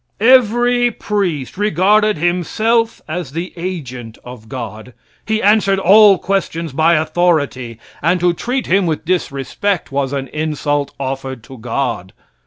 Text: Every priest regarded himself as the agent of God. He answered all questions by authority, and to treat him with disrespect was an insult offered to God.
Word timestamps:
Every 0.19 0.89
priest 0.89 1.59
regarded 1.59 2.17
himself 2.17 3.01
as 3.07 3.33
the 3.33 3.53
agent 3.55 4.17
of 4.23 4.49
God. 4.49 4.95
He 5.27 5.43
answered 5.43 5.77
all 5.77 6.17
questions 6.17 6.73
by 6.73 6.95
authority, 6.95 7.77
and 8.01 8.19
to 8.19 8.33
treat 8.33 8.65
him 8.65 8.87
with 8.87 9.05
disrespect 9.05 9.91
was 9.91 10.11
an 10.11 10.27
insult 10.29 10.91
offered 10.99 11.43
to 11.43 11.59
God. 11.59 12.13